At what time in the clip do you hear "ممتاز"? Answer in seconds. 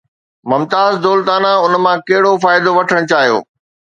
0.51-0.93